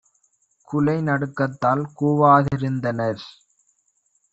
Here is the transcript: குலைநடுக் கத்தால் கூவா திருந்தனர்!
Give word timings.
குலைநடுக் 0.67 1.35
கத்தால் 1.35 1.85
கூவா 1.93 2.33
திருந்தனர்! 2.41 3.23